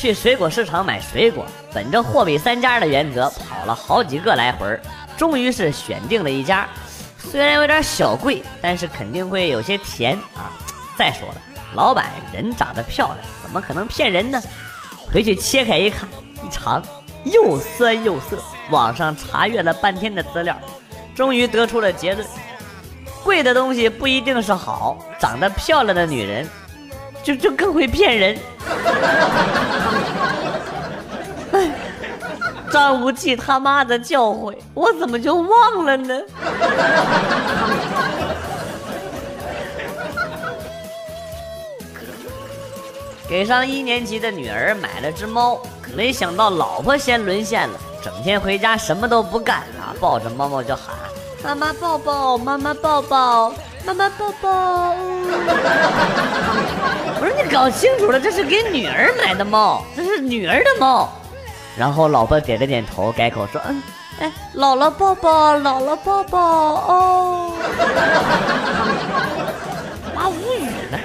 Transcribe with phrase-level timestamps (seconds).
[0.00, 1.44] 去水果市场买水果，
[1.74, 4.78] 本着货比三家的原则，跑了好几个来回，
[5.16, 6.68] 终于是选定了一家。
[7.18, 10.54] 虽然有点小贵，但是肯定会有些甜啊。
[10.96, 11.34] 再说了，
[11.74, 14.40] 老板人长得漂亮，怎么可能骗人呢？
[15.12, 16.08] 回去切开一看，
[16.46, 16.80] 一尝，
[17.24, 18.38] 又酸又涩。
[18.70, 20.56] 网上查阅了半天的资料，
[21.12, 22.24] 终于得出了结论：
[23.24, 26.48] 贵的东西不一定是好，长得漂亮的女人。
[27.28, 28.38] 就就更会骗人。
[31.52, 31.70] 哎，
[32.72, 36.18] 张无忌他妈的教诲，我怎么就忘了呢？
[43.28, 45.60] 给上一年级的女儿买了只猫，
[45.94, 50.94] 没想到老婆先沦陷了，整天回家什么都不干啊，抱着猫猫就喊
[51.44, 53.52] ：“妈妈抱抱，妈妈抱抱。”
[53.86, 54.94] 妈妈抱抱！
[57.50, 61.08] 搞清楚了，这是给女儿买的猫，这是女儿的猫。
[61.76, 63.82] 然后老婆点了点头，改口说：“嗯，
[64.20, 67.52] 哎，姥姥抱抱，姥姥抱抱哦。”
[70.14, 70.98] 妈无语了。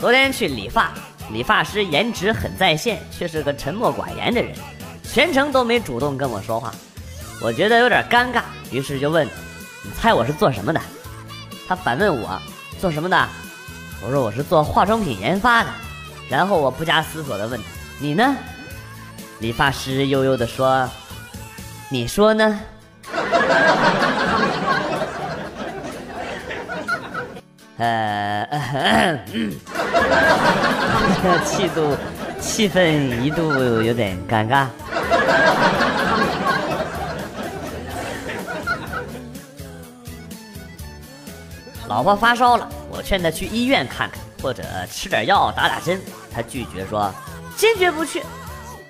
[0.00, 0.92] 昨天去理发，
[1.30, 4.52] 理发师颜值很在线，却是个沉默寡言的人。
[5.04, 6.72] 全程都没主动跟我说话，
[7.40, 9.26] 我觉得有点尴尬，于是就问
[9.82, 10.80] ：“你猜我是做什么的？”
[11.66, 12.40] 他反问我
[12.78, 13.28] ：“做什么的？”
[14.04, 15.70] 我说：“我是做化妆品研发的。”
[16.28, 17.60] 然后我不加思索的问
[17.98, 18.36] ：“你呢？”
[19.40, 20.88] 理发师悠悠的说
[21.90, 22.60] ：“你说呢？”
[27.78, 28.46] 呃，
[31.44, 31.96] 气度，
[32.40, 34.68] 气氛一度有点尴尬。
[41.92, 46.00] 老婆发烧了，我劝她去医院看看，或者吃点药打打针。
[46.34, 47.12] 她拒绝说
[47.54, 48.22] ：“坚决不去，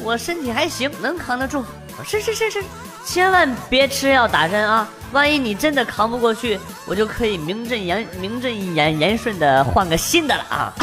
[0.00, 1.64] 我身体还行，能扛得住。”
[2.06, 2.62] 是是是是，
[3.04, 4.88] 千万别吃药打针啊！
[5.10, 10.72] 万一你真的扛不过去，我就可以名正言名正言言顺的换个新的了啊！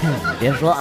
[0.38, 0.72] 别说，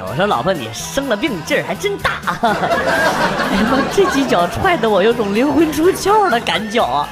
[0.00, 2.20] 我说老婆，你生了病劲儿还真大。
[2.30, 7.06] 哎呀妈，这几脚踹得我有种灵魂出窍的感觉！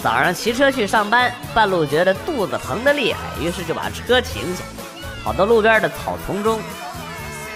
[0.00, 4.62] 早上骑车去上班，半路觉得肚子疼的厉害，于是就把车停下，
[5.24, 6.60] 跑到路边的草丛中，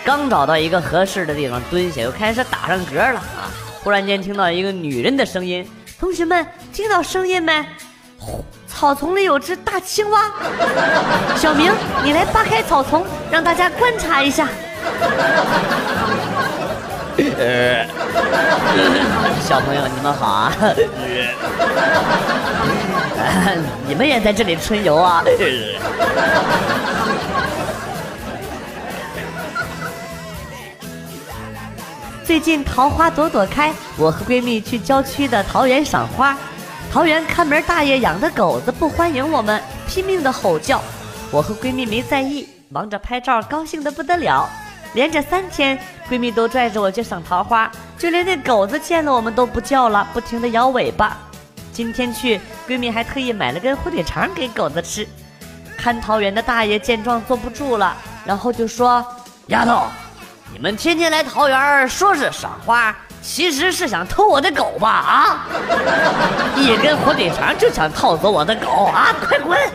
[0.04, 3.52] 刚找到一个合适的地方蹲下，又开始打上嗝了啊！
[3.84, 5.68] 忽然间听到一个女人的声音。
[6.00, 7.64] 同学们听到声音没？
[8.66, 10.30] 草丛里有只大青蛙。
[11.36, 11.72] 小明，
[12.02, 14.48] 你来扒开草丛，让大家观察一下。
[19.44, 20.52] 小朋友，你们好啊！
[23.86, 25.24] 你们也在这里春游啊？
[32.24, 36.36] 最近桃花朵朵开，我和闺蜜去郊区的桃园赏花。
[36.90, 40.80] 桃园看门大爷养的狗子不欢迎我们，拼命的吼叫。
[41.30, 44.48] 我和闺蜜没在意，忙着拍照，高兴的不得了。
[44.94, 45.78] 连着三天，
[46.10, 51.18] 闺蜜都拽着我去赏桃花，就连那狗子见了我们都不叫了，不停的摇尾巴。
[51.74, 55.06] 今天去，闺蜜还特意买了根火腿肠给狗子吃。
[55.76, 57.94] 看桃园的大爷见状坐不住了，
[58.24, 59.06] 然后就说
[59.48, 59.82] ：“丫头。”
[60.50, 64.88] 你们天天来桃园说是赏花，其实是想偷我的狗吧？
[64.88, 65.46] 啊！
[66.56, 69.14] 一根火腿肠就想套走我的狗啊！
[69.20, 69.58] 快滚！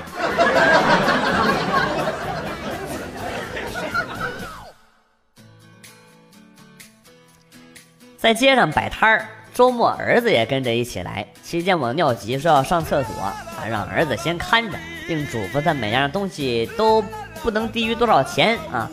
[8.17, 11.27] 在街上摆摊儿，周末儿子也跟着一起来。
[11.43, 13.13] 期间我尿急说要上厕所，
[13.57, 17.03] 还让儿子先看着，并嘱咐他每样东西都
[17.41, 18.89] 不能低于多少钱啊。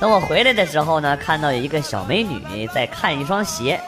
[0.00, 3.78] 等我回来的时候呢，看到有一个小美女在看一双鞋，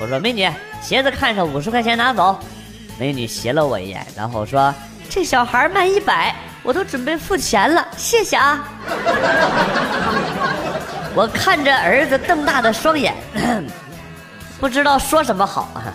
[0.00, 2.38] 我说：“美女，鞋子看上五十块钱拿走。”
[2.98, 4.74] 美女斜了我一眼，然后说
[5.10, 8.64] ：“这小孩卖一百，我都准备付钱了，谢谢啊。
[11.14, 13.14] ”我看着儿子瞪大的双眼，
[14.58, 15.92] 不知道说什么好啊。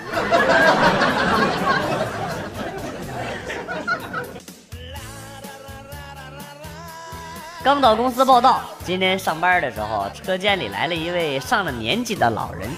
[7.65, 12.69] 刚到公司报道，今天上班的时候，车间里来了一位上了年纪的老人，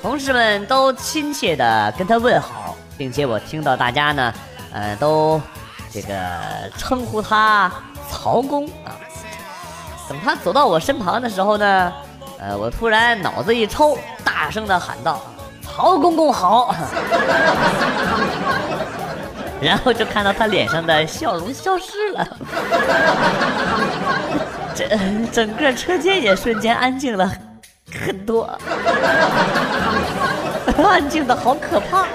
[0.00, 4.32] 同事们都亲切的跟他问好，并且我听到大家呢，
[4.72, 5.38] 呃，都
[5.92, 6.16] 这个
[6.78, 7.70] 称呼他
[8.08, 8.96] 曹公啊。
[10.08, 11.92] 等他走到我身旁的时候呢，
[12.40, 15.20] 呃，我突然脑子一抽，大声的喊道
[15.60, 16.74] ：“曹公公好！”
[19.62, 22.28] 然后就看到他脸上的笑容消失了，
[24.74, 27.32] 整整个车间也瞬间安静了
[28.06, 28.58] 很多，
[30.84, 32.06] 安静的好可怕。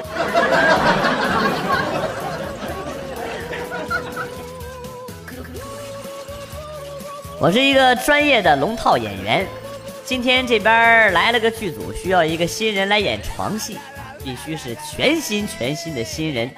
[7.40, 9.48] 我是一个专业的龙套演员，
[10.04, 13.78] 今天这边来了个剧组，需要一个新人来演床戏，
[14.24, 16.52] 必须是全新全新的新人。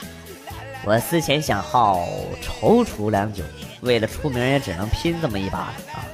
[0.86, 2.08] 我思前想后，
[2.42, 3.44] 踌躇良久，
[3.82, 6.06] 为了出名也只能拼这么一把了啊！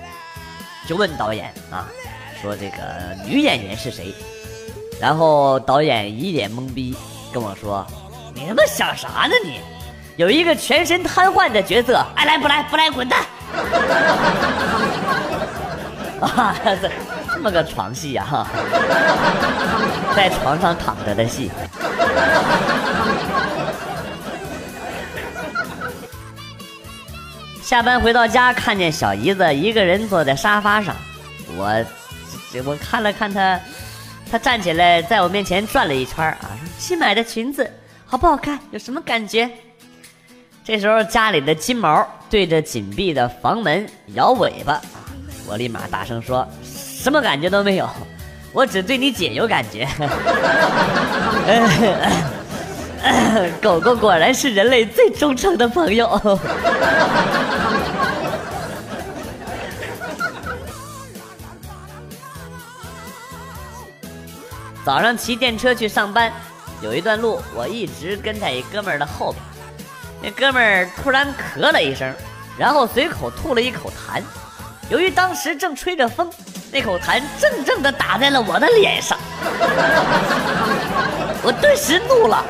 [0.88, 1.88] 就问导演啊，
[2.42, 2.78] 说这个
[3.26, 4.14] 女演员是谁？
[5.00, 6.96] 然后导演一脸懵逼，
[7.32, 7.86] 跟我说
[8.34, 9.60] ：“你他妈想啥呢你？
[10.18, 13.24] 有一个全身瘫痪的角色，爱来不来，不来滚蛋！”
[16.22, 16.90] 啊，这
[17.34, 18.48] 这么个床戏呀，
[20.16, 21.52] 在床上躺着的戏。
[27.76, 30.96] 下班回到家，看见小姨子一个人坐在沙发上，
[31.58, 31.86] 我，
[32.64, 33.60] 我看了看她，
[34.32, 37.70] 她站起来在我面前转了一圈啊，新买的裙子
[38.06, 38.58] 好不好看？
[38.72, 39.52] 有什么感觉？
[40.64, 44.82] 这时候家里的金毛对着紧闭的房门摇尾巴，
[45.46, 47.90] 我立马大声说：“什么感觉都没有，
[48.54, 49.86] 我只对你姐有感觉。”
[53.62, 56.10] 狗狗果然是人类最忠诚的朋友。
[64.84, 66.32] 早上骑电车去上班，
[66.82, 69.42] 有一段路我一直跟在一哥们儿的后边。
[70.22, 72.14] 那哥们儿突然咳了一声，
[72.58, 74.22] 然后随口吐了一口痰。
[74.90, 76.30] 由于当时正吹着风，
[76.72, 79.18] 那口痰正正的打在了我的脸上，
[81.44, 82.46] 我顿时怒了。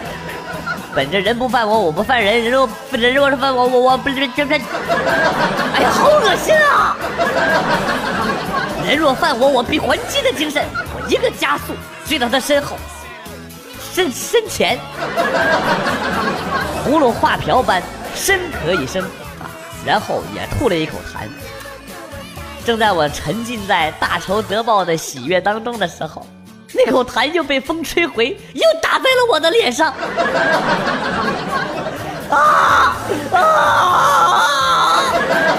[0.95, 6.95] 本着人不犯我，我不犯人，人若人若是犯我，我我不不不，哎呀，好恶心啊！
[8.87, 10.63] 人若犯我，我必还击的精神，
[10.95, 11.73] 我一个加速
[12.07, 12.77] 追到他身后，
[13.93, 14.79] 身身前，
[16.87, 17.83] 葫芦画瓢般
[18.15, 19.51] 深咳一声啊，
[19.85, 21.27] 然后也吐了一口痰。
[22.63, 26.25] 正在我沉浸在大仇得报的喜悦当中的时候。
[26.75, 29.93] 那口痰又被风吹回，又打在了我的脸上。
[32.29, 32.97] 啊
[33.31, 33.39] 啊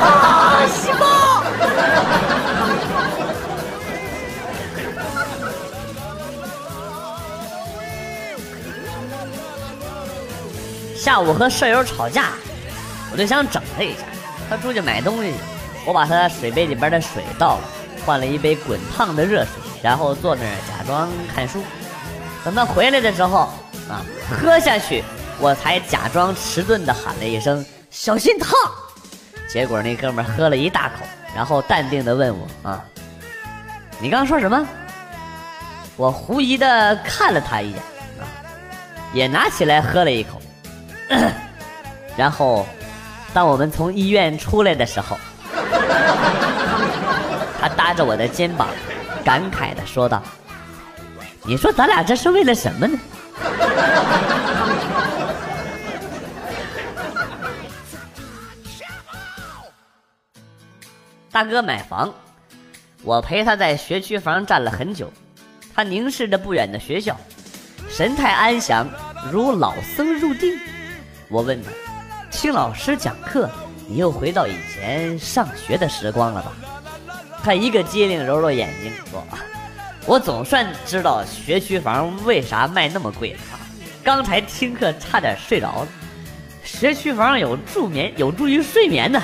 [0.02, 0.66] 啊！
[0.66, 1.06] 西瓜。
[10.96, 12.30] 下午和舍友吵架，
[13.12, 14.00] 我就想整他一下。
[14.50, 15.32] 他出去买东西，
[15.84, 17.62] 我把他水杯里边的水倒了，
[18.06, 19.50] 换了一杯滚烫的热水。
[19.82, 21.62] 然后坐那儿假装看书，
[22.42, 23.40] 等他回来的时候，
[23.88, 24.02] 啊，
[24.40, 25.04] 喝下去，
[25.38, 28.50] 我才假装迟钝的喊了一声“小心烫”，
[29.46, 30.94] 结果那哥们喝了一大口，
[31.36, 32.82] 然后淡定的问我：“啊，
[34.00, 34.66] 你刚刚说什么？”
[35.96, 37.78] 我狐疑的看了他一眼，
[38.18, 38.24] 啊，
[39.12, 40.40] 也拿起来喝了一口，
[42.16, 42.66] 然后，
[43.32, 45.16] 当我们从医院出来的时候，
[47.68, 48.68] 他搭着我的肩膀。
[49.24, 50.22] 感慨的说道
[51.42, 52.96] ：“你说咱俩这是为了什么呢？”
[61.32, 62.14] 大哥买房，
[63.02, 65.12] 我陪他在学区房站了很久。
[65.74, 67.18] 他凝视着不远的学校，
[67.90, 68.86] 神态安详，
[69.32, 70.56] 如老僧入定。
[71.28, 71.70] 我问他
[72.30, 73.50] ：“听老师讲课，
[73.88, 76.52] 你又回到以前上学的时光了吧？”
[77.46, 79.24] 他一个机灵，揉揉眼睛说
[80.04, 83.38] ：“我总算知道学区房为啥卖那么贵了。
[84.02, 85.88] 刚才听课差点睡着了。
[86.64, 89.22] 学区房有助眠，有助于睡眠的。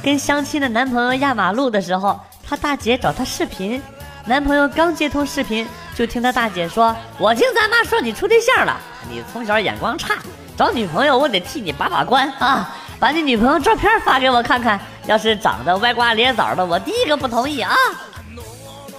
[0.00, 3.82] 跟相亲的男朋友压马路的时候，他大姐找他视频，
[4.26, 5.66] 男朋友刚接通视频，
[5.96, 8.80] 就听他大姐说：‘我听咱妈说你处对象了，
[9.10, 10.14] 你从小眼光差。’”
[10.58, 12.68] 找女朋友，我得替你把把关啊！
[12.98, 17.76] 把你女朋友照片发给我看看，要是长得歪瓜裂枣的，我第一个不同意啊！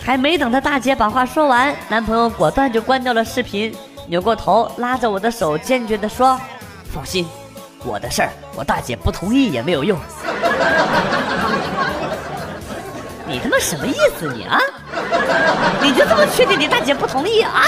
[0.01, 3.75] 还没等他大姐把话说完，男朋友果断就关掉了视频，
[4.07, 6.39] 扭过头拉着我的手，坚决地说
[6.93, 7.27] ：“放心，
[7.83, 9.99] 我的事儿，我大姐不同意也没有用。
[13.27, 14.57] ”你他妈什么意思你啊？
[15.81, 17.65] 你就这么确定你大姐不同意啊？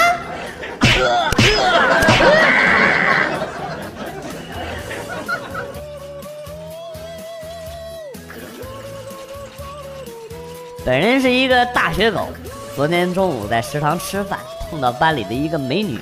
[10.84, 12.26] 本人是一个大学狗，
[12.74, 16.00] 昨天中午在食堂吃饭，碰到班里的一个美女。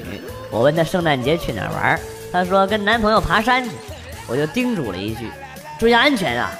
[0.50, 2.00] 我问她圣诞节去哪儿玩，
[2.32, 3.70] 她说跟男朋友爬山去。
[4.26, 5.30] 我就叮嘱了一句
[5.78, 6.50] ：“注意安全啊！”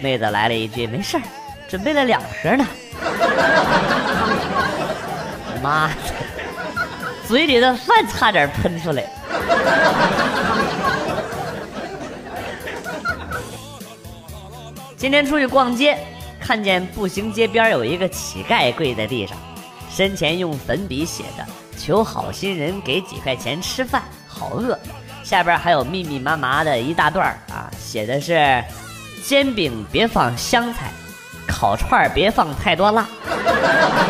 [0.00, 1.22] 妹子来了一句：“没事儿，
[1.68, 2.66] 准备了两盒呢。
[5.62, 5.94] ”妈的，
[7.28, 9.04] 嘴里的饭差点喷出来。
[14.96, 15.98] 今天出去逛街，
[16.40, 19.36] 看见步行街边有一个乞丐跪在地上，
[19.90, 21.44] 身前用粉笔写着
[21.78, 24.78] “求好心人给几块钱吃饭，好饿”，
[25.22, 28.62] 下边还有密密麻麻的一大段啊，写的是
[29.24, 30.90] “煎饼别放香菜，
[31.46, 33.06] 烤串别放太多辣，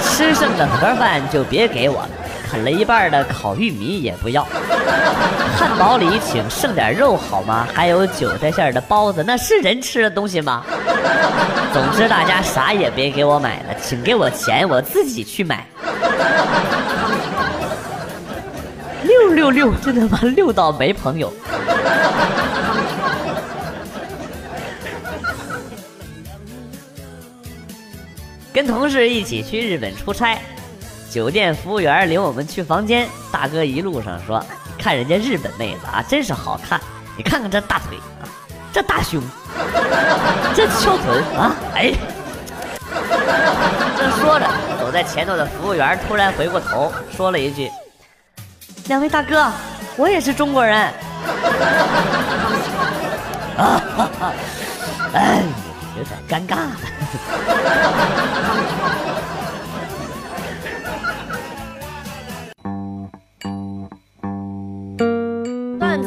[0.02, 2.10] 吃剩的盒饭就别给我了。”
[2.50, 4.44] 啃了一半的烤玉米也不要，
[5.60, 7.68] 汉堡里请剩点肉好吗？
[7.74, 10.64] 还有韭菜馅的包子，那是人吃的东西吗？
[11.70, 15.66] 总之大家啥也别给我买了，请给我钱，我自己去买。
[19.02, 20.18] 六六六，真的吗？
[20.34, 21.30] 六到没朋友。
[28.50, 30.38] 跟同事一起去日本出差。
[31.10, 34.42] 酒店服务员领我们去房间，大哥一路上说
[34.80, 36.80] ：“看人家日本妹子啊，真是好看！
[37.16, 38.24] 你看看这大腿啊，
[38.72, 39.22] 这大胸，
[40.54, 41.92] 这翘臀啊，哎。”
[43.96, 44.46] 正说着，
[44.80, 47.70] 走在前头的服务员突然回过头，说了一句
[48.88, 49.48] ：“两位大哥，
[49.96, 50.76] 我也是中国人。
[53.58, 53.82] ”啊，
[55.12, 55.42] 哎，
[55.96, 56.72] 有点尴尬了。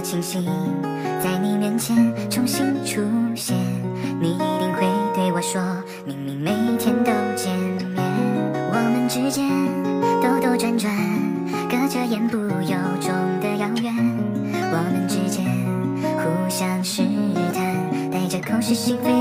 [0.00, 0.44] 清醒
[1.22, 1.96] 在你面前
[2.30, 3.02] 重新出
[3.34, 3.56] 现，
[4.20, 5.60] 你一定会对我说，
[6.06, 7.54] 明明每天都见
[7.94, 8.02] 面，
[8.72, 9.46] 我们之间
[10.22, 10.90] 兜兜转转，
[11.68, 13.94] 隔着言不由衷的遥远，
[14.72, 15.44] 我们之间
[16.16, 17.02] 互相试
[17.52, 19.19] 探，带着口是心非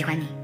[0.00, 0.39] 喜欢你。